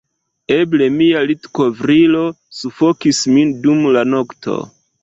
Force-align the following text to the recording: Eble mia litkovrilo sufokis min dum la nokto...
Eble 0.55 0.87
mia 0.95 1.21
litkovrilo 1.31 2.25
sufokis 2.63 3.25
min 3.37 3.57
dum 3.69 3.89
la 3.99 4.07
nokto... 4.15 4.61